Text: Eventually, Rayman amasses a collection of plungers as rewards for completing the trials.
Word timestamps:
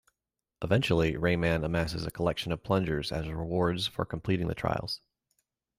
Eventually, 0.63 1.13
Rayman 1.13 1.63
amasses 1.63 2.07
a 2.07 2.09
collection 2.09 2.51
of 2.51 2.63
plungers 2.63 3.11
as 3.11 3.27
rewards 3.29 3.85
for 3.85 4.03
completing 4.03 4.47
the 4.47 4.55
trials. 4.55 4.99